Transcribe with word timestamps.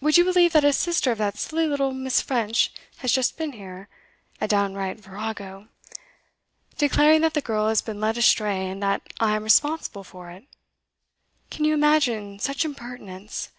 Would 0.00 0.18
you 0.18 0.24
believe 0.24 0.52
that 0.54 0.64
a 0.64 0.72
sister 0.72 1.12
of 1.12 1.18
that 1.18 1.38
silly 1.38 1.64
little 1.68 1.92
Miss. 1.92 2.20
French 2.20 2.72
has 2.96 3.12
just 3.12 3.38
been 3.38 3.52
here 3.52 3.88
a 4.40 4.48
downright 4.48 4.98
virago 4.98 5.68
declaring 6.76 7.20
that 7.20 7.34
the 7.34 7.40
girl 7.40 7.68
has 7.68 7.80
been 7.80 8.00
led 8.00 8.18
astray, 8.18 8.68
and 8.68 8.82
that 8.82 9.02
I 9.20 9.36
am 9.36 9.44
responsible 9.44 10.02
for 10.02 10.28
it? 10.28 10.42
Can 11.52 11.64
you 11.64 11.72
imagine 11.72 12.40
such 12.40 12.64
impertinence? 12.64 13.52